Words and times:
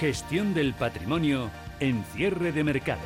Gestión 0.00 0.54
del 0.54 0.74
patrimonio 0.74 1.50
en 1.78 2.02
cierre 2.14 2.52
de 2.52 2.64
mercados. 2.64 3.04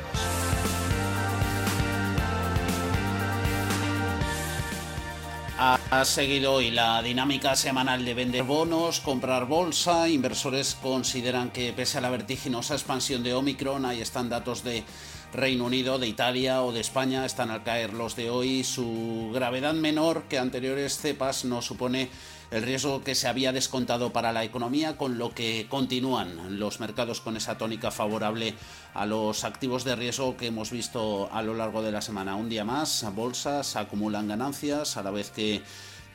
Ha 5.59 6.05
seguido 6.05 6.53
hoy 6.53 6.69
la 6.69 7.01
dinámica 7.01 7.55
semanal 7.55 8.05
de 8.05 8.13
vender 8.13 8.43
bonos, 8.43 8.99
comprar 8.99 9.47
bolsa. 9.47 10.07
Inversores 10.07 10.75
consideran 10.75 11.49
que 11.49 11.73
pese 11.73 11.97
a 11.97 12.01
la 12.01 12.09
vertiginosa 12.09 12.75
expansión 12.75 13.23
de 13.23 13.33
Omicron, 13.33 13.85
ahí 13.85 14.01
están 14.01 14.29
datos 14.29 14.63
de 14.63 14.83
Reino 15.33 15.65
Unido, 15.65 15.99
de 15.99 16.07
Italia 16.07 16.63
o 16.63 16.71
de 16.71 16.79
España 16.79 17.25
están 17.25 17.51
al 17.51 17.63
caer 17.63 17.93
los 17.93 18.15
de 18.15 18.29
hoy. 18.29 18.63
Su 18.63 19.29
gravedad 19.33 19.73
menor 19.73 20.23
que 20.23 20.39
anteriores 20.39 20.97
cepas 20.97 21.43
no 21.43 21.61
supone 21.61 22.09
el 22.49 22.63
riesgo 22.63 23.03
que 23.03 23.13
se 23.13 23.27
había 23.27 23.51
descontado 23.51 24.13
para 24.13 24.31
la 24.31 24.45
economía, 24.45 24.95
con 24.95 25.17
lo 25.17 25.33
que 25.33 25.67
continúan 25.69 26.59
los 26.59 26.79
mercados 26.79 27.19
con 27.19 27.35
esa 27.35 27.57
tónica 27.57 27.91
favorable 27.91 28.53
a 28.93 29.05
los 29.05 29.43
activos 29.43 29.83
de 29.83 29.97
riesgo 29.97 30.37
que 30.37 30.47
hemos 30.47 30.71
visto 30.71 31.29
a 31.31 31.41
lo 31.41 31.53
largo 31.53 31.81
de 31.81 31.91
la 31.91 32.01
semana. 32.01 32.35
Un 32.35 32.47
día 32.47 32.63
más, 32.63 33.05
bolsas 33.13 33.75
acumulan 33.75 34.29
ganancias 34.29 34.95
a 34.95 35.03
la 35.03 35.11
vez 35.11 35.29
que 35.31 35.61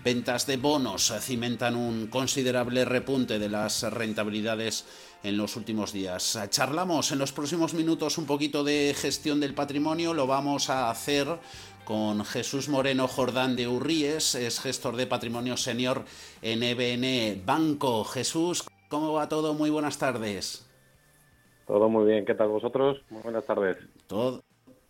ventas 0.04 0.46
de 0.46 0.56
bonos 0.56 1.12
cimentan 1.20 1.76
un 1.76 2.08
considerable 2.08 2.84
repunte 2.84 3.38
de 3.38 3.48
las 3.48 3.82
rentabilidades 3.82 4.86
en 5.22 5.36
los 5.36 5.56
últimos 5.56 5.92
días. 5.92 6.38
Charlamos 6.50 7.12
en 7.12 7.18
los 7.18 7.32
próximos 7.32 7.74
minutos 7.74 8.18
un 8.18 8.26
poquito 8.26 8.64
de 8.64 8.94
gestión 8.96 9.40
del 9.40 9.54
patrimonio, 9.54 10.14
lo 10.14 10.26
vamos 10.26 10.70
a 10.70 10.90
hacer 10.90 11.26
con 11.84 12.24
Jesús 12.24 12.68
Moreno 12.68 13.08
Jordán 13.08 13.56
de 13.56 13.68
Urríes, 13.68 14.34
es 14.34 14.60
gestor 14.60 14.96
de 14.96 15.06
patrimonio 15.06 15.56
senior 15.56 16.04
en 16.40 16.62
EBN 16.62 17.44
Banco. 17.44 18.04
Jesús, 18.04 18.64
¿cómo 18.88 19.12
va 19.12 19.28
todo? 19.28 19.54
Muy 19.54 19.70
buenas 19.70 19.98
tardes. 19.98 20.68
Todo 21.66 21.88
muy 21.88 22.06
bien, 22.06 22.24
¿qué 22.24 22.34
tal 22.34 22.48
vosotros? 22.48 23.02
Muy 23.10 23.22
buenas 23.22 23.46
tardes. 23.46 23.76
Todo, 24.06 24.42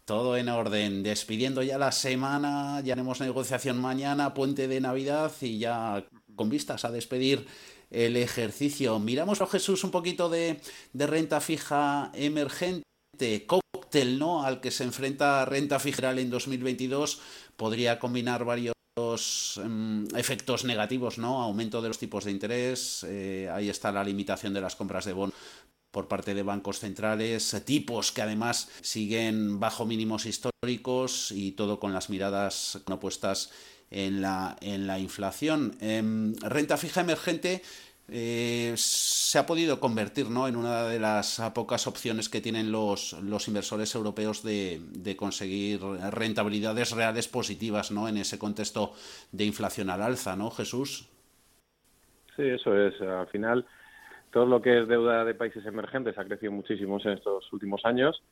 todo 0.04 0.36
en 0.36 0.48
orden, 0.48 1.02
despidiendo 1.02 1.62
ya 1.62 1.78
la 1.78 1.92
semana, 1.92 2.80
ya 2.80 2.94
tenemos 2.94 3.20
negociación 3.20 3.80
mañana, 3.80 4.34
puente 4.34 4.68
de 4.68 4.80
Navidad 4.80 5.32
y 5.40 5.58
ya 5.58 6.04
con 6.34 6.48
vistas 6.48 6.84
a 6.84 6.90
despedir 6.90 7.46
el 7.90 8.16
ejercicio. 8.16 8.98
Miramos 8.98 9.40
a 9.42 9.46
Jesús 9.46 9.84
un 9.84 9.90
poquito 9.90 10.28
de, 10.28 10.60
renta 10.94 11.40
fija 11.40 12.10
emergente, 12.14 13.46
cóctel, 13.46 14.18
¿no? 14.18 14.44
Al 14.44 14.60
que 14.60 14.70
se 14.70 14.84
enfrenta 14.84 15.44
renta 15.44 15.78
fija 15.78 16.10
en 16.12 16.30
2022, 16.30 17.20
podría 17.56 17.98
combinar 17.98 18.44
varios 18.44 18.74
em, 19.62 20.06
efectos 20.16 20.64
negativos, 20.64 21.18
¿no? 21.18 21.42
Aumento 21.42 21.80
de 21.80 21.88
los 21.88 21.98
tipos 21.98 22.24
de 22.24 22.30
interés, 22.30 23.04
eh, 23.08 23.48
ahí 23.52 23.68
está 23.68 23.92
la 23.92 24.02
limitación 24.02 24.54
de 24.54 24.60
las 24.62 24.74
compras 24.74 25.04
de 25.04 25.12
bonos 25.12 25.34
por 25.92 26.08
parte 26.08 26.34
de 26.34 26.42
bancos 26.42 26.80
centrales, 26.80 27.62
tipos 27.64 28.10
que 28.10 28.22
además 28.22 28.70
siguen 28.80 29.60
bajo 29.60 29.86
mínimos 29.86 30.26
históricos 30.26 31.30
y 31.30 31.52
todo 31.52 31.78
con 31.78 31.92
las 31.92 32.10
miradas 32.10 32.82
no 32.88 32.98
puestas 32.98 33.52
en 33.90 34.22
la, 34.22 34.56
en 34.60 34.86
la 34.86 34.98
inflación. 34.98 35.76
Em, 35.80 36.34
renta 36.40 36.76
fija 36.78 37.02
emergente 37.02 37.62
eh, 38.08 38.72
se 38.76 39.38
ha 39.38 39.46
podido 39.46 39.80
convertir 39.80 40.28
¿no? 40.28 40.48
en 40.48 40.56
una 40.56 40.84
de 40.84 40.98
las 40.98 41.40
pocas 41.54 41.86
opciones 41.86 42.28
que 42.28 42.40
tienen 42.40 42.72
los, 42.72 43.12
los 43.22 43.46
inversores 43.48 43.94
europeos 43.94 44.42
de, 44.42 44.80
de, 44.92 45.14
conseguir 45.14 45.80
rentabilidades 46.10 46.92
reales 46.92 47.28
positivas 47.28 47.90
¿no? 47.90 48.08
en 48.08 48.16
ese 48.16 48.38
contexto 48.38 48.94
de 49.30 49.44
inflación 49.44 49.90
al 49.90 50.02
alza, 50.02 50.36
¿no, 50.36 50.50
Jesús? 50.50 51.08
Sí, 52.36 52.42
eso 52.42 52.76
es. 52.76 53.00
Al 53.00 53.28
final, 53.28 53.66
todo 54.32 54.46
lo 54.46 54.60
que 54.62 54.80
es 54.80 54.88
deuda 54.88 55.24
de 55.24 55.34
países 55.34 55.64
emergentes 55.66 56.18
ha 56.18 56.24
crecido 56.24 56.50
muchísimo 56.52 56.98
en 57.04 57.12
estos 57.12 57.52
últimos 57.52 57.84
años 57.84 58.22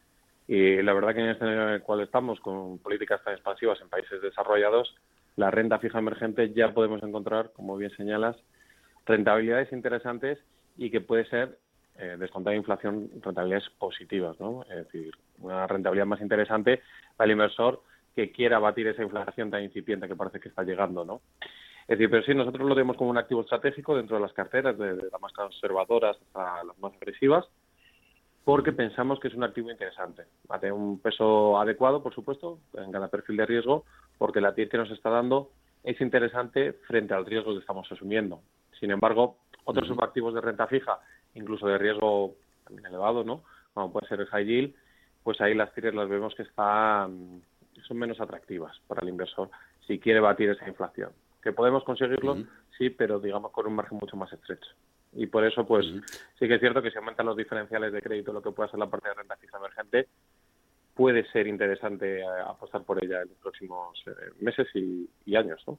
y 0.48 0.82
la 0.82 0.94
verdad 0.94 1.14
que 1.14 1.20
en 1.20 1.28
este 1.28 1.44
en 1.44 1.52
el 1.52 1.82
cual 1.82 2.00
estamos, 2.00 2.40
con 2.40 2.78
políticas 2.78 3.22
tan 3.22 3.34
expansivas 3.34 3.80
en 3.80 3.88
países 3.88 4.20
desarrollados, 4.20 4.96
la 5.36 5.50
renta 5.50 5.78
fija 5.78 5.98
emergente 5.98 6.52
ya 6.52 6.74
podemos 6.74 7.02
encontrar, 7.02 7.52
como 7.52 7.76
bien 7.76 7.92
señalas, 7.96 8.36
rentabilidades 9.06 9.72
interesantes 9.72 10.38
y 10.76 10.90
que 10.90 11.00
puede 11.00 11.24
ser, 11.26 11.58
eh, 11.98 12.16
descontada 12.18 12.56
inflación, 12.56 13.10
rentabilidades 13.22 13.68
positivas, 13.78 14.40
¿no? 14.40 14.64
Es 14.64 14.86
decir, 14.86 15.12
una 15.38 15.66
rentabilidad 15.66 16.06
más 16.06 16.20
interesante 16.20 16.82
para 17.16 17.26
el 17.26 17.32
inversor 17.32 17.82
que 18.16 18.32
quiera 18.32 18.58
batir 18.58 18.88
esa 18.88 19.02
inflación 19.02 19.50
tan 19.50 19.62
incipiente 19.62 20.08
que 20.08 20.16
parece 20.16 20.40
que 20.40 20.48
está 20.48 20.64
llegando, 20.64 21.04
¿no? 21.04 21.20
Es 21.90 21.98
decir, 21.98 22.08
pero 22.08 22.22
sí, 22.22 22.32
nosotros 22.34 22.68
lo 22.68 22.74
vemos 22.76 22.96
como 22.96 23.10
un 23.10 23.18
activo 23.18 23.40
estratégico 23.40 23.96
dentro 23.96 24.14
de 24.14 24.22
las 24.22 24.32
carteras, 24.32 24.78
de, 24.78 24.94
las 25.10 25.20
más 25.20 25.32
conservadoras 25.32 26.16
hasta 26.16 26.62
las 26.62 26.78
más 26.78 26.92
agresivas, 26.94 27.44
porque 28.44 28.70
pensamos 28.70 29.18
que 29.18 29.26
es 29.26 29.34
un 29.34 29.42
activo 29.42 29.72
interesante. 29.72 30.22
Va 30.48 30.54
a 30.54 30.60
tener 30.60 30.72
un 30.72 31.00
peso 31.00 31.58
adecuado, 31.58 32.00
por 32.00 32.14
supuesto, 32.14 32.60
en 32.74 32.92
cada 32.92 33.08
perfil 33.08 33.38
de 33.38 33.46
riesgo, 33.46 33.86
porque 34.18 34.40
la 34.40 34.54
TIR 34.54 34.68
que 34.68 34.78
nos 34.78 34.90
está 34.92 35.10
dando 35.10 35.50
es 35.82 36.00
interesante 36.00 36.74
frente 36.86 37.12
al 37.12 37.26
riesgo 37.26 37.54
que 37.54 37.58
estamos 37.58 37.90
asumiendo. 37.90 38.40
Sin 38.78 38.92
embargo, 38.92 39.38
otros 39.64 39.88
subactivos 39.88 40.32
de 40.32 40.42
renta 40.42 40.68
fija, 40.68 41.00
incluso 41.34 41.66
de 41.66 41.76
riesgo 41.76 42.36
también 42.62 42.86
elevado, 42.86 43.24
¿no? 43.24 43.42
Como 43.74 43.92
puede 43.92 44.06
ser 44.06 44.20
el 44.20 44.28
high 44.28 44.46
yield, 44.46 44.74
pues 45.24 45.40
ahí 45.40 45.54
las 45.54 45.74
TIRs 45.74 45.92
las 45.96 46.08
vemos 46.08 46.36
que 46.36 46.44
están 46.44 47.42
son 47.88 47.98
menos 47.98 48.20
atractivas 48.20 48.78
para 48.86 49.02
el 49.02 49.08
inversor 49.08 49.50
si 49.88 49.98
quiere 49.98 50.20
batir 50.20 50.50
esa 50.50 50.68
inflación. 50.68 51.10
Que 51.42 51.52
podemos 51.52 51.84
conseguirlo, 51.84 52.36
sí, 52.76 52.90
pero 52.90 53.18
digamos 53.18 53.50
con 53.52 53.66
un 53.66 53.74
margen 53.74 53.98
mucho 54.00 54.16
más 54.16 54.32
estrecho. 54.32 54.70
Y 55.12 55.26
por 55.26 55.44
eso, 55.44 55.66
pues, 55.66 55.86
sí 56.38 56.46
que 56.46 56.54
es 56.54 56.60
cierto 56.60 56.82
que 56.82 56.90
si 56.90 56.98
aumentan 56.98 57.26
los 57.26 57.36
diferenciales 57.36 57.92
de 57.92 58.02
crédito, 58.02 58.32
lo 58.32 58.42
que 58.42 58.52
pueda 58.52 58.70
ser 58.70 58.78
la 58.78 58.88
parte 58.88 59.08
de 59.08 59.14
renta 59.14 59.36
fija 59.36 59.56
emergente, 59.56 60.08
puede 60.94 61.24
ser 61.30 61.46
interesante 61.46 62.20
eh, 62.20 62.24
apostar 62.46 62.82
por 62.84 63.02
ella 63.02 63.22
en 63.22 63.28
los 63.28 63.38
próximos 63.38 63.98
eh, 64.06 64.10
meses 64.40 64.68
y, 64.74 65.34
años, 65.34 65.62
¿no? 65.66 65.78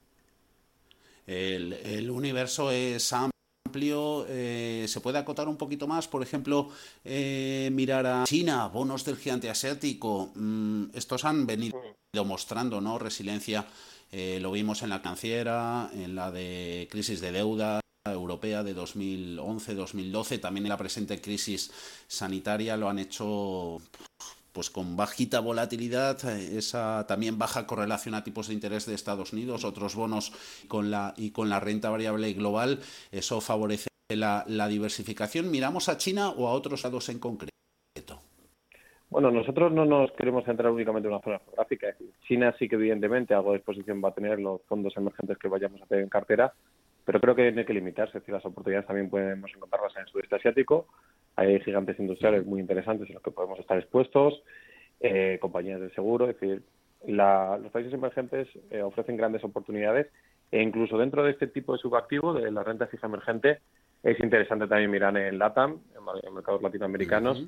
El, 1.27 2.09
universo 2.09 2.71
es 2.71 3.13
amplio, 3.13 3.31
eh, 3.75 4.85
se 4.87 5.01
puede 5.01 5.17
acotar 5.17 5.47
un 5.47 5.57
poquito 5.57 5.87
más, 5.87 6.07
por 6.07 6.23
ejemplo, 6.23 6.69
mirar 7.03 8.05
a 8.05 8.23
China, 8.25 8.67
bonos 8.67 9.05
del 9.05 9.17
gigante 9.17 9.49
asiático, 9.49 10.31
mm, 10.35 10.85
estos 10.93 11.25
han 11.25 11.45
venido 11.45 11.75
mostrando 12.25 12.81
¿no? 12.81 12.99
resiliencia, 12.99 13.65
lo 14.11 14.51
vimos 14.51 14.81
en 14.81 14.89
la 14.89 15.01
canciera, 15.01 15.89
en 15.93 16.15
la 16.15 16.31
de 16.31 16.87
crisis 16.91 17.21
de 17.21 17.31
deuda 17.31 17.81
europea 18.05 18.63
de 18.63 18.75
2011-2012, 18.75 20.39
también 20.39 20.65
en 20.65 20.69
la 20.69 20.77
presente 20.77 21.21
crisis 21.21 21.71
sanitaria 22.07 22.75
lo 22.75 22.89
han 22.89 22.99
hecho 22.99 23.79
pues 24.51 24.69
con 24.69 24.97
bajita 24.97 25.39
volatilidad, 25.39 26.17
eh, 26.25 26.57
esa 26.57 27.05
también 27.07 27.37
baja 27.37 27.65
correlación 27.65 28.15
a 28.15 28.23
tipos 28.23 28.47
de 28.47 28.53
interés 28.53 28.85
de 28.85 28.95
Estados 28.95 29.33
Unidos, 29.33 29.63
otros 29.63 29.95
bonos 29.95 30.33
con 30.67 30.91
la, 30.91 31.13
y 31.17 31.31
con 31.31 31.49
la 31.49 31.59
renta 31.59 31.89
variable 31.89 32.33
global, 32.33 32.79
eso 33.11 33.41
favorece 33.41 33.91
la, 34.15 34.67
diversificación. 34.67 35.49
¿Miramos 35.51 35.89
a 35.89 35.97
China 35.97 36.29
o 36.29 36.47
a 36.47 36.51
otros 36.51 36.83
lados 36.83 37.09
en 37.09 37.19
concreto? 37.19 37.51
Bueno, 39.09 39.29
nosotros 39.29 39.71
no 39.73 39.85
nos 39.85 40.11
queremos 40.13 40.45
centrar 40.45 40.71
únicamente 40.71 41.07
en 41.07 41.13
una 41.13 41.23
zona 41.23 41.39
geográfica. 41.39 41.87
China 42.27 42.55
sí 42.57 42.69
que 42.69 42.75
evidentemente 42.75 43.33
algo 43.33 43.51
de 43.51 43.57
exposición 43.57 44.01
va 44.03 44.09
a 44.09 44.13
tener 44.13 44.39
los 44.39 44.61
fondos 44.63 44.95
emergentes 44.95 45.37
que 45.37 45.49
vayamos 45.49 45.81
a 45.81 45.85
tener 45.85 46.03
en 46.03 46.09
cartera, 46.09 46.53
pero 47.03 47.19
creo 47.19 47.35
que 47.35 47.41
hay 47.43 47.65
que 47.65 47.73
limitarse. 47.73 48.17
Es 48.17 48.23
decir, 48.23 48.33
las 48.33 48.45
oportunidades 48.45 48.87
también 48.87 49.09
podemos 49.09 49.51
encontrarlas 49.53 49.93
en 49.97 50.03
el 50.03 50.07
sudeste 50.07 50.35
asiático, 50.35 50.87
hay 51.41 51.59
gigantes 51.61 51.99
industriales 51.99 52.45
muy 52.45 52.59
interesantes 52.59 53.07
en 53.09 53.15
los 53.15 53.23
que 53.23 53.31
podemos 53.31 53.59
estar 53.59 53.77
expuestos, 53.77 54.41
eh, 54.99 55.37
compañías 55.41 55.81
de 55.81 55.89
seguro, 55.91 56.29
es 56.29 56.39
decir, 56.39 56.61
los 57.07 57.71
países 57.71 57.93
emergentes 57.93 58.47
eh, 58.69 58.81
ofrecen 58.83 59.17
grandes 59.17 59.43
oportunidades 59.43 60.07
e 60.51 60.61
incluso 60.61 60.97
dentro 60.97 61.23
de 61.23 61.31
este 61.31 61.47
tipo 61.47 61.73
de 61.73 61.79
subactivo, 61.79 62.33
de 62.33 62.51
la 62.51 62.63
renta 62.63 62.85
fija 62.87 63.07
emergente, 63.07 63.59
es 64.03 64.19
interesante 64.19 64.67
también 64.67 64.91
mirar 64.91 65.15
en 65.17 65.37
LATAM, 65.39 65.79
en, 66.23 66.33
mercados 66.33 66.61
latinoamericanos, 66.61 67.43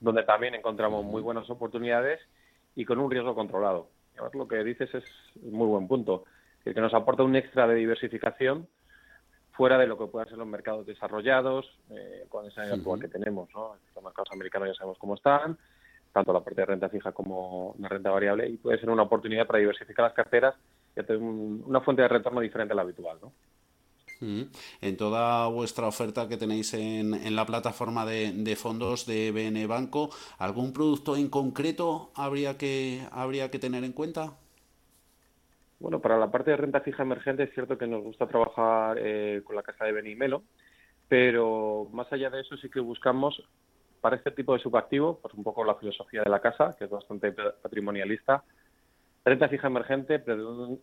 donde 0.00 0.22
también 0.22 0.54
encontramos 0.54 1.04
muy 1.04 1.20
buenas 1.20 1.48
oportunidades 1.50 2.20
y 2.74 2.84
con 2.84 2.98
un 2.98 3.10
riesgo 3.10 3.34
controlado. 3.34 3.88
lo 4.34 4.48
que 4.48 4.62
dices 4.64 4.94
es 4.94 5.04
muy 5.42 5.66
buen 5.66 5.88
punto. 5.88 6.24
que 6.64 6.74
nos 6.74 6.94
aporta 6.94 7.22
un 7.22 7.36
extra 7.36 7.66
de 7.66 7.74
diversificación 7.74 8.66
fuera 9.56 9.78
de 9.78 9.86
lo 9.86 9.96
que 9.96 10.06
puedan 10.06 10.28
ser 10.28 10.38
los 10.38 10.46
mercados 10.46 10.84
desarrollados, 10.84 11.66
eh, 11.90 12.26
con 12.28 12.46
esa 12.46 12.62
actual 12.62 13.00
que 13.00 13.08
tenemos. 13.08 13.48
¿no? 13.54 13.76
Los 13.94 14.04
mercados 14.04 14.28
americanos 14.32 14.68
ya 14.68 14.74
sabemos 14.74 14.98
cómo 14.98 15.14
están, 15.14 15.56
tanto 16.12 16.32
la 16.32 16.40
parte 16.40 16.60
de 16.60 16.66
renta 16.66 16.88
fija 16.88 17.12
como 17.12 17.74
la 17.78 17.88
renta 17.88 18.10
variable, 18.10 18.48
y 18.48 18.56
puede 18.56 18.78
ser 18.78 18.90
una 18.90 19.02
oportunidad 19.02 19.46
para 19.46 19.60
diversificar 19.60 20.04
las 20.06 20.14
carteras 20.14 20.54
y 20.96 21.02
tener 21.02 21.22
una 21.22 21.80
fuente 21.80 22.02
de 22.02 22.08
retorno 22.08 22.40
diferente 22.40 22.72
a 22.72 22.76
la 22.76 22.82
habitual. 22.82 23.18
¿no? 23.22 23.32
En 24.20 24.96
toda 24.96 25.46
vuestra 25.48 25.86
oferta 25.86 26.28
que 26.28 26.36
tenéis 26.36 26.72
en, 26.74 27.34
la 27.34 27.46
plataforma 27.46 28.06
de, 28.06 28.56
fondos 28.56 29.06
de 29.06 29.32
BN 29.32 29.66
Banco, 29.66 30.10
¿algún 30.38 30.72
producto 30.72 31.16
en 31.16 31.28
concreto 31.28 32.10
habría 32.14 32.56
que, 32.56 33.06
habría 33.10 33.50
que 33.50 33.58
tener 33.58 33.84
en 33.84 33.92
cuenta? 33.92 34.38
Bueno, 35.84 36.00
para 36.00 36.16
la 36.16 36.30
parte 36.30 36.50
de 36.50 36.56
renta 36.56 36.80
fija 36.80 37.02
emergente 37.02 37.42
es 37.42 37.52
cierto 37.52 37.76
que 37.76 37.86
nos 37.86 38.02
gusta 38.02 38.26
trabajar 38.26 38.96
eh, 38.98 39.42
con 39.44 39.54
la 39.54 39.62
casa 39.62 39.84
de 39.84 39.92
Benimelo, 39.92 40.42
pero 41.08 41.90
más 41.92 42.10
allá 42.10 42.30
de 42.30 42.40
eso 42.40 42.56
sí 42.56 42.70
que 42.70 42.80
buscamos 42.80 43.46
para 44.00 44.16
este 44.16 44.30
tipo 44.30 44.54
de 44.54 44.60
subactivo, 44.60 45.18
pues 45.20 45.34
un 45.34 45.44
poco 45.44 45.62
la 45.62 45.74
filosofía 45.74 46.22
de 46.22 46.30
la 46.30 46.40
casa, 46.40 46.74
que 46.78 46.84
es 46.84 46.90
bastante 46.90 47.32
patrimonialista, 47.32 48.44
renta 49.26 49.46
fija 49.50 49.66
emergente 49.66 50.24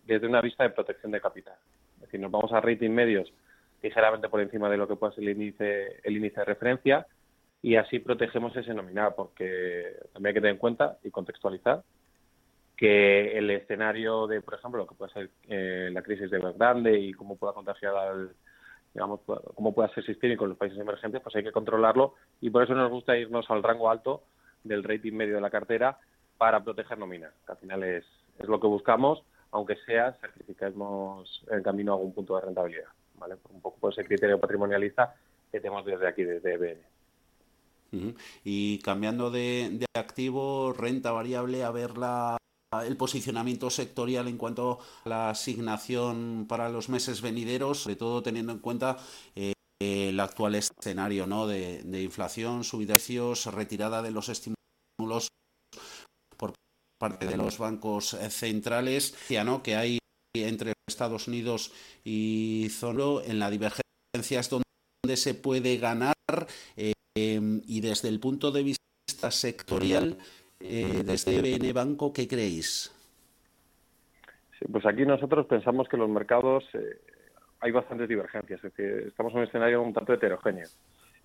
desde 0.04 0.28
una 0.28 0.40
vista 0.40 0.66
de 0.66 0.70
protección 0.70 1.12
de 1.12 1.20
capital. 1.20 1.58
Es 1.96 2.02
decir, 2.02 2.20
nos 2.20 2.30
vamos 2.30 2.54
a 2.54 2.62
rating 2.62 2.92
medios 2.92 3.34
ligeramente 3.82 4.30
por 4.30 4.40
encima 4.40 4.70
de 4.70 4.78
lo 4.78 4.88
que 4.88 4.98
pueda 4.98 5.14
ser 5.14 5.24
el 5.24 5.32
índice, 5.32 6.00
el 6.04 6.16
índice 6.16 6.42
de 6.42 6.46
referencia 6.46 7.08
y 7.64 7.76
así 7.76 7.98
protegemos 7.98 8.56
ese 8.56 8.76
nominal, 8.76 9.16
porque 9.18 9.96
también 10.14 10.28
hay 10.28 10.34
que 10.36 10.42
tener 10.42 10.54
en 10.54 10.60
cuenta 10.60 11.00
y 11.04 11.10
contextualizar 11.10 11.82
que 12.82 13.38
el 13.38 13.48
escenario 13.52 14.26
de, 14.26 14.42
por 14.42 14.56
ejemplo, 14.56 14.80
lo 14.80 14.88
que 14.88 14.96
puede 14.96 15.14
ser 15.14 15.30
eh, 15.48 15.92
la 15.94 16.02
crisis 16.02 16.32
de 16.32 16.40
grande 16.58 17.00
y 17.00 17.14
cómo 17.14 17.36
pueda 17.36 17.54
contagiar 17.54 17.96
al, 17.96 18.32
digamos, 18.92 19.20
cómo 19.54 19.72
pueda 19.72 19.94
ser 19.94 20.04
sistémico 20.04 20.46
en 20.46 20.50
los 20.50 20.58
países 20.58 20.80
emergentes, 20.80 21.22
pues 21.22 21.36
hay 21.36 21.44
que 21.44 21.52
controlarlo 21.52 22.16
y 22.40 22.50
por 22.50 22.64
eso 22.64 22.74
nos 22.74 22.90
gusta 22.90 23.16
irnos 23.16 23.48
al 23.52 23.62
rango 23.62 23.92
alto 23.92 24.24
del 24.64 24.84
rating 24.84 25.14
medio 25.14 25.36
de 25.36 25.42
la 25.42 25.52
cartera 25.52 26.00
para 26.40 26.64
proteger 26.64 26.98
nóminas, 26.98 27.32
que 27.46 27.52
al 27.52 27.60
final 27.60 27.84
es, 27.84 28.04
es 28.40 28.48
lo 28.48 28.60
que 28.60 28.66
buscamos, 28.66 29.22
aunque 29.52 29.76
sea 29.86 30.18
sacrifiquemos 30.20 31.46
el 31.52 31.62
camino 31.62 31.92
a 31.92 31.98
algún 31.98 32.16
punto 32.16 32.36
de 32.36 32.46
rentabilidad, 32.46 32.90
¿vale? 33.20 33.36
Un 33.52 33.62
poco 33.62 33.78
por 33.80 33.94
ese 33.94 34.06
criterio 34.06 34.40
patrimonialista 34.40 35.14
que 35.52 35.60
tenemos 35.60 35.86
desde 35.86 36.08
aquí, 36.08 36.24
desde 36.24 36.58
BN. 36.58 38.12
Y 38.44 38.80
cambiando 38.80 39.30
de, 39.30 39.70
de, 39.74 39.86
activo, 39.94 40.74
renta 40.74 41.12
variable, 41.12 41.64
a 41.64 41.72
ver 41.72 41.98
la, 41.98 42.38
el 42.80 42.96
posicionamiento 42.96 43.70
sectorial 43.70 44.30
en 44.30 44.38
cuanto 44.38 44.80
a 45.04 45.10
la 45.10 45.30
asignación 45.30 46.46
para 46.48 46.70
los 46.70 46.88
meses 46.88 47.22
venideros, 47.22 47.80
sobre 47.80 47.98
todo 47.98 48.24
teniendo 48.24 48.54
en 48.54 48.60
cuenta 48.60 48.98
eh, 49.36 49.52
el 49.82 50.18
actual 50.20 50.56
escenario 50.56 51.28
¿no? 51.28 51.48
de, 51.48 51.82
inflación, 52.02 52.64
subida 52.64 52.94
de 52.94 53.00
precios, 53.00 53.46
retirada 53.48 54.02
de 54.02 54.12
los 54.12 54.30
estímulos 54.30 55.28
por 56.38 56.54
parte 56.98 57.26
de 57.26 57.36
los 57.36 57.58
bancos 57.58 58.16
centrales, 58.30 59.16
¿no? 59.44 59.62
que 59.62 59.76
hay 59.76 60.00
entre 60.34 60.72
Estados 60.88 61.28
Unidos 61.28 61.74
y 62.06 62.70
Zoro 62.72 63.22
en 63.22 63.40
la 63.40 63.50
divergencia 63.50 64.40
es 64.40 64.50
donde 64.50 65.18
se 65.18 65.34
puede 65.34 65.76
ganar 65.78 66.16
eh, 66.78 66.94
y 67.16 67.82
desde 67.82 68.08
el 68.08 68.22
punto 68.22 68.52
de 68.52 68.64
vista 68.64 69.32
sectorial 69.32 70.18
eh, 70.64 71.04
desde 71.06 71.42
BN 71.42 71.74
Banco, 71.74 72.14
¿qué 72.14 72.28
creéis? 72.28 72.92
Sí, 74.58 74.66
pues 74.72 74.86
aquí 74.86 75.06
nosotros 75.06 75.46
pensamos 75.48 75.88
que 75.90 75.98
los 75.98 76.10
mercados 76.10 76.64
eh, 76.74 77.00
hay 77.60 77.72
bastantes 77.72 78.08
divergencias, 78.10 78.64
es 78.64 78.74
decir, 78.74 79.08
estamos 79.08 79.34
en 79.34 79.40
un 79.40 79.46
escenario 79.46 79.82
un 79.82 79.94
tanto 79.94 80.14
heterogéneo. 80.14 80.68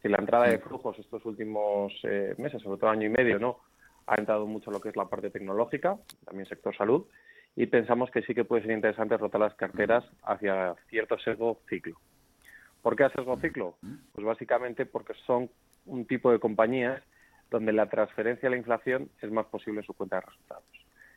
Si 0.03 0.09
la 0.09 0.19
entrada 0.19 0.49
de 0.49 0.59
flujos 0.59 0.99
estos 0.99 1.25
últimos 1.25 1.93
eh, 2.05 2.35
meses, 2.38 2.62
sobre 2.62 2.79
todo 2.79 2.91
año 2.91 3.06
y 3.06 3.11
medio, 3.11 3.38
no 3.38 3.59
ha 4.06 4.17
entrado 4.17 4.47
mucho 4.47 4.71
lo 4.71 4.81
que 4.81 4.91
es 4.91 4.97
la 4.97 5.06
parte 5.06 5.31
tecnológica, 5.31 5.97
también 6.25 6.49
sector 6.49 6.77
salud, 6.77 7.06
y 7.56 7.67
pensamos 7.67 8.11
que 8.11 8.23
sí 8.23 8.35
que 8.35 8.44
puede 8.44 8.62
ser 8.62 8.73
interesante 8.73 9.17
rotar 9.17 9.41
las 9.41 9.55
carteras 9.55 10.05
hacia 10.23 10.75
cierto 10.88 11.19
sesgo 11.19 11.61
ciclo. 11.69 11.97
¿Por 12.83 12.94
qué 12.94 13.05
a 13.05 13.11
sesgo 13.11 13.37
ciclo? 13.41 13.77
Pues 14.12 14.25
básicamente 14.25 14.87
porque 14.87 15.15
son 15.27 15.50
un 15.87 16.05
tipo 16.05 16.31
de 16.31 16.38
compañías 16.38 17.03
donde 17.50 17.72
la 17.72 17.88
transferencia 17.88 18.48
a 18.48 18.50
la 18.50 18.56
inflación 18.56 19.08
es 19.20 19.31
más 19.31 19.46
posible 19.46 19.81
en 19.81 19.87
su 19.87 19.94
cuenta 19.94 20.16
de 20.16 20.22
resultados. 20.22 20.64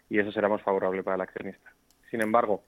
Y 0.10 0.20
eso 0.20 0.32
será 0.32 0.50
más 0.50 0.62
favorable 0.62 1.04
para 1.04 1.16
el 1.16 1.22
accionista. 1.22 1.72
Sin 2.10 2.22
embargo, 2.22 2.64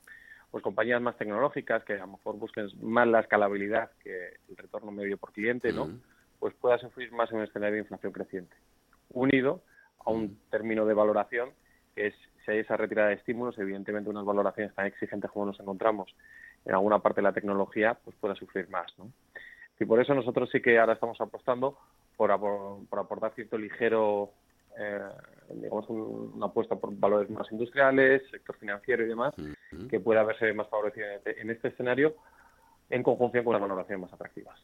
pues 0.51 0.63
compañías 0.63 1.01
más 1.01 1.17
tecnológicas 1.17 1.83
que 1.83 1.93
a 1.93 2.05
lo 2.05 2.07
mejor 2.07 2.37
busquen 2.37 2.67
más 2.81 3.07
la 3.07 3.21
escalabilidad 3.21 3.91
que 4.03 4.33
el 4.49 4.57
retorno 4.57 4.91
medio 4.91 5.17
por 5.17 5.31
cliente, 5.31 5.71
¿no? 5.71 5.89
Pues 6.39 6.53
pueda 6.55 6.77
sufrir 6.77 7.11
más 7.11 7.31
en 7.31 7.37
un 7.37 7.43
escenario 7.43 7.75
de 7.75 7.81
inflación 7.81 8.11
creciente. 8.11 8.55
Unido 9.09 9.61
a 10.05 10.11
un 10.11 10.37
término 10.49 10.85
de 10.85 10.93
valoración 10.93 11.51
que 11.95 12.07
es 12.07 12.15
si 12.45 12.51
hay 12.51 12.59
esa 12.59 12.77
retirada 12.77 13.09
de 13.09 13.15
estímulos, 13.15 13.57
evidentemente 13.59 14.09
unas 14.09 14.25
valoraciones 14.25 14.73
tan 14.73 14.87
exigentes 14.87 15.29
como 15.31 15.45
nos 15.45 15.59
encontramos 15.59 16.13
en 16.65 16.73
alguna 16.73 16.99
parte 16.99 17.21
de 17.21 17.23
la 17.23 17.33
tecnología, 17.33 17.97
pues 18.03 18.15
pueda 18.17 18.35
sufrir 18.35 18.69
más, 18.69 18.91
¿no? 18.97 19.11
Y 19.79 19.85
por 19.85 19.99
eso 19.99 20.13
nosotros 20.13 20.49
sí 20.51 20.61
que 20.61 20.77
ahora 20.79 20.93
estamos 20.93 21.19
apostando 21.21 21.77
por, 22.17 22.31
aportar 22.31 23.33
cierto 23.33 23.57
ligero, 23.57 24.31
eh, 24.77 24.99
digamos, 25.53 25.89
una 25.89 26.47
apuesta 26.47 26.75
por 26.75 26.95
valores 26.97 27.29
más 27.29 27.51
industriales, 27.51 28.23
sector 28.29 28.57
financiero 28.57 29.03
y 29.03 29.07
demás, 29.07 29.33
que 29.89 29.99
pueda 29.99 30.23
verse 30.23 30.53
más 30.53 30.69
favorecido 30.69 31.07
en 31.25 31.49
este, 31.49 31.69
escenario 31.69 32.15
en 32.89 33.03
conjunción 33.03 33.43
con 33.43 33.53
las 33.53 33.61
valoraciones 33.61 34.01
más 34.01 34.13
atractivas. 34.13 34.59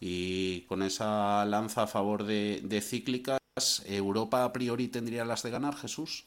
Y 0.00 0.62
con 0.62 0.82
esa 0.82 1.44
lanza 1.44 1.82
a 1.82 1.86
favor 1.86 2.24
de, 2.24 2.60
de 2.62 2.80
cíclicas, 2.80 3.38
¿Europa 3.86 4.44
a 4.44 4.52
priori 4.52 4.88
tendría 4.88 5.26
las 5.26 5.42
de 5.42 5.50
ganar, 5.50 5.74
Jesús? 5.74 6.26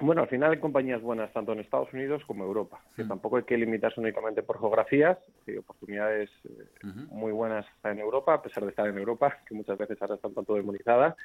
Bueno, 0.00 0.22
al 0.22 0.28
final 0.28 0.52
hay 0.52 0.60
compañías 0.60 1.02
buenas 1.02 1.32
tanto 1.32 1.52
en 1.52 1.58
Estados 1.58 1.92
Unidos 1.92 2.22
como 2.26 2.44
Europa. 2.44 2.80
Mm. 2.96 3.08
tampoco 3.08 3.38
hay 3.38 3.42
que 3.42 3.56
limitarse 3.56 4.00
únicamente 4.00 4.42
por 4.42 4.60
geografías. 4.60 5.18
Hay 5.46 5.56
oportunidades 5.56 6.30
eh, 6.44 6.86
muy 7.10 7.32
buenas 7.32 7.66
en 7.82 7.98
Europa, 7.98 8.34
a 8.34 8.42
pesar 8.42 8.62
de 8.62 8.70
estar 8.70 8.86
en 8.86 8.96
Europa, 8.96 9.38
que 9.48 9.54
muchas 9.54 9.76
veces 9.76 10.00
ahora 10.00 10.14
están 10.14 10.34
tanto 10.34 10.54
demonizadas. 10.54 11.16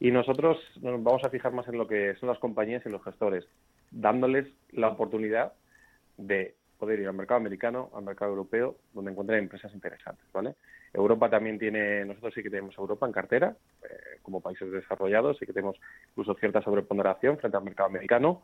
Y 0.00 0.10
nosotros 0.10 0.58
nos 0.80 1.02
vamos 1.02 1.24
a 1.24 1.30
fijar 1.30 1.52
más 1.52 1.68
en 1.68 1.78
lo 1.78 1.86
que 1.86 2.14
son 2.16 2.28
las 2.28 2.38
compañías 2.38 2.84
y 2.86 2.90
los 2.90 3.02
gestores, 3.04 3.44
dándoles 3.90 4.46
la 4.70 4.88
oportunidad 4.88 5.52
de 6.16 6.54
poder 6.78 7.00
ir 7.00 7.08
al 7.08 7.14
mercado 7.14 7.38
americano, 7.38 7.90
al 7.94 8.04
mercado 8.04 8.30
europeo, 8.30 8.76
donde 8.94 9.10
encuentren 9.10 9.40
empresas 9.40 9.72
interesantes, 9.74 10.24
¿vale? 10.32 10.54
Europa 10.92 11.28
también 11.28 11.58
tiene, 11.58 12.04
nosotros 12.04 12.32
sí 12.34 12.42
que 12.42 12.50
tenemos 12.50 12.76
Europa 12.78 13.06
en 13.06 13.12
cartera, 13.12 13.56
eh, 13.82 14.18
como 14.22 14.40
países 14.40 14.70
desarrollados, 14.70 15.36
sí 15.38 15.46
que 15.46 15.52
tenemos 15.52 15.76
incluso 16.10 16.34
cierta 16.34 16.62
sobreponderación 16.62 17.38
frente 17.38 17.56
al 17.56 17.64
mercado 17.64 17.88
americano, 17.88 18.42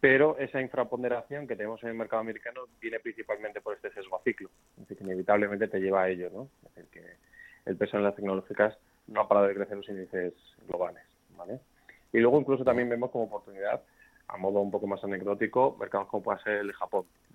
pero 0.00 0.36
esa 0.38 0.60
infraponderación 0.60 1.46
que 1.46 1.54
tenemos 1.54 1.80
en 1.84 1.90
el 1.90 1.94
mercado 1.94 2.20
americano 2.20 2.62
viene 2.80 2.98
principalmente 2.98 3.60
por 3.60 3.76
este 3.76 3.92
sesgo 3.92 4.16
a 4.16 4.22
ciclo, 4.22 4.50
decir, 4.76 4.96
que 4.96 5.04
inevitablemente 5.04 5.68
te 5.68 5.78
lleva 5.78 6.02
a 6.02 6.08
ello, 6.08 6.28
¿no? 6.32 6.48
Es 6.66 6.74
decir, 6.74 6.90
que 6.90 7.70
el 7.70 7.76
peso 7.76 7.96
en 7.96 8.02
las 8.02 8.16
tecnológicas 8.16 8.76
no 9.06 9.20
ha 9.20 9.28
parado 9.28 9.46
de 9.46 9.54
crecer 9.54 9.76
los 9.76 9.88
índices 9.88 10.34
globales, 10.66 11.04
¿vale? 11.36 11.60
Y 12.12 12.18
luego 12.18 12.40
incluso 12.40 12.64
también 12.64 12.88
vemos 12.88 13.10
como 13.10 13.24
oportunidad, 13.24 13.82
a 14.26 14.36
modo 14.36 14.60
un 14.60 14.70
poco 14.70 14.86
más 14.86 15.04
anecdótico, 15.04 15.76
mercados 15.78 16.08
como 16.08 16.22
puede 16.22 16.42
ser 16.42 16.54
el 16.58 16.66
de 16.68 16.74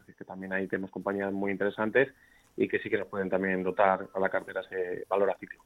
Japón, 0.07 0.15
que 0.17 0.25
también 0.25 0.53
ahí 0.53 0.67
tenemos 0.67 0.91
compañías 0.91 1.31
muy 1.33 1.51
interesantes 1.51 2.09
y 2.55 2.67
que 2.67 2.79
sí 2.79 2.89
que 2.89 2.97
nos 2.97 3.07
pueden 3.07 3.29
también 3.29 3.63
dotar 3.63 4.07
a 4.13 4.19
la 4.19 4.29
cartera 4.29 4.61
ese 4.61 5.05
valor 5.07 5.29
a 5.29 5.37
ciclo. 5.37 5.61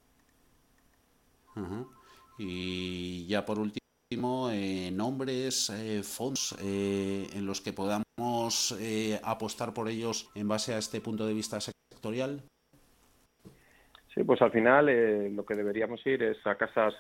Y 2.38 3.28
ya 3.28 3.46
por 3.46 3.60
último, 3.60 4.50
eh, 4.52 4.92
nombres, 4.92 5.70
eh, 5.70 6.02
fondos 6.04 6.56
eh, 6.62 7.28
en 7.34 7.46
los 7.46 7.62
que 7.62 7.74
podamos 7.74 8.76
apostar 9.24 9.74
por 9.74 9.88
ellos 9.88 10.30
en 10.36 10.48
base 10.48 10.74
a 10.74 10.78
este 10.78 11.02
punto 11.02 11.26
de 11.26 11.34
vista 11.34 11.60
sectorial. 11.62 12.42
Sí, 14.14 14.24
pues 14.26 14.42
al 14.42 14.52
final 14.52 15.34
lo 15.34 15.46
que 15.46 15.56
deberíamos 15.56 16.06
ir 16.06 16.24
es 16.24 16.46
a 16.46 16.56
casas 16.56 16.96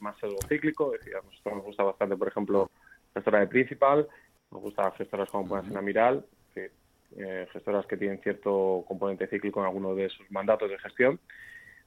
más 0.00 0.16
algo 0.22 0.38
cíclico. 0.48 0.92
Decíamos, 0.92 1.34
esto 1.34 1.50
nos 1.50 1.64
gusta 1.64 1.82
bastante, 1.82 2.16
por 2.16 2.28
ejemplo, 2.28 2.70
gestora 3.12 3.40
de 3.40 3.46
Principal, 3.46 4.08
nos 4.50 4.62
gusta 4.62 4.90
gestoras 4.92 5.28
como 5.30 5.48
pueden 5.48 5.68
ser 5.68 5.76
Amiral, 5.76 6.24
que 6.54 6.70
eh, 7.16 7.46
gestoras 7.52 7.86
que 7.86 7.96
tienen 7.96 8.20
cierto 8.20 8.84
componente 8.86 9.26
cíclico 9.28 9.60
en 9.60 9.66
alguno 9.66 9.94
de 9.94 10.08
sus 10.08 10.30
mandatos 10.30 10.70
de 10.70 10.78
gestión. 10.78 11.20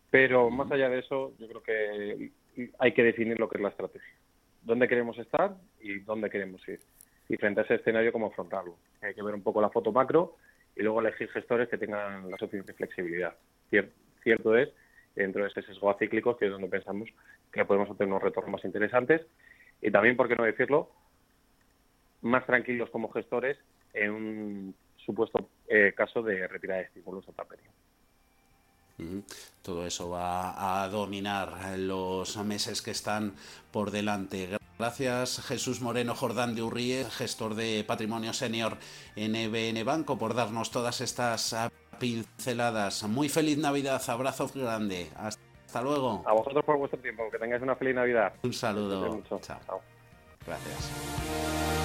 Pero 0.10 0.50
más 0.50 0.72
allá 0.72 0.89
de 0.89 1.00
eso, 1.00 1.34
yo 1.38 1.48
creo 1.48 1.63
que 1.63 2.31
hay 2.79 2.93
que 2.93 3.03
definir 3.03 3.39
lo 3.39 3.50
que 3.50 3.57
es 3.57 3.62
la 3.62 3.69
estrategia. 3.69 4.13
¿Dónde 4.62 4.88
queremos 4.88 5.17
estar 5.17 5.55
y 5.81 6.00
dónde 6.00 6.29
queremos 6.29 6.65
ir? 6.67 6.79
Y 7.29 7.36
frente 7.36 7.62
a 7.62 7.63
ese 7.63 7.75
escenario, 7.75 8.13
cómo 8.13 8.27
afrontarlo. 8.27 8.77
Hay 9.01 9.13
que 9.13 9.22
ver 9.22 9.36
un 9.36 9.43
poco 9.43 9.62
la 9.62 9.69
foto 9.69 9.91
macro 9.91 10.38
y 10.75 10.84
luego 10.84 11.01
elegir 11.01 11.29
gestores 11.29 11.67
que 11.67 11.77
tengan 11.77 12.29
la 12.29 12.38
suficiente 12.38 12.74
flexibilidad. 12.74 13.36
Cierto 14.24 14.55
es, 14.55 14.69
dentro 15.15 15.43
de 15.43 15.50
ese 15.50 15.62
sesgo 15.63 15.93
cíclico, 15.98 16.38
que 16.38 16.46
es 16.46 16.51
donde 16.51 16.67
pensamos 16.67 17.10
que 17.51 17.65
podemos 17.65 17.89
obtener 17.89 18.12
unos 18.12 18.24
retornos 18.24 18.53
más 18.53 18.65
interesantes. 18.65 19.25
Y 19.81 19.91
también, 19.91 20.15
por 20.15 20.27
qué 20.27 20.36
no 20.36 20.43
decirlo, 20.43 20.91
más 22.22 22.46
tranquilos 22.46 22.89
como 22.91 23.12
gestores 23.12 23.57
en 23.93 24.12
un 24.12 24.75
supuesto 25.08 25.50
eh, 25.68 25.94
caso 25.96 26.22
de 26.22 26.48
retirada 26.48 26.82
de 26.82 26.86
estímulos 26.86 27.28
a 27.28 27.32
taperio. 27.32 27.72
Todo 29.62 29.86
eso 29.86 30.10
va 30.10 30.84
a 30.84 30.90
dominar 30.90 31.78
los 31.78 32.36
meses 32.38 32.82
que 32.82 32.92
están 32.92 33.34
por 33.72 33.92
delante. 33.92 34.58
Gracias 34.80 35.46
Jesús 35.46 35.82
Moreno 35.82 36.16
Jordán 36.16 36.56
de 36.56 36.64
Urrie, 36.64 37.06
gestor 37.06 37.56
de 37.56 37.84
patrimonio 37.88 38.34
senior 38.34 38.78
en 39.16 39.36
EBN 39.36 39.84
Banco, 39.86 40.18
por 40.18 40.34
darnos 40.34 40.72
todas 40.72 41.02
estas 41.02 41.56
pinceladas. 42.00 43.04
Muy 43.04 43.30
feliz 43.30 43.58
Navidad, 43.58 44.02
abrazo 44.08 44.50
grande. 44.54 45.10
Hasta 45.16 45.82
luego. 45.82 46.24
A 46.26 46.34
vosotros 46.34 46.66
por 46.66 46.78
vuestro 46.78 47.00
tiempo, 47.00 47.30
que 47.32 47.38
tengáis 47.38 47.62
una 47.62 47.76
feliz 47.76 47.96
Navidad. 47.96 48.34
Un 48.44 48.54
saludo. 48.54 49.22
Chao. 49.30 49.40
Chao. 49.42 49.82
Gracias. 50.46 51.76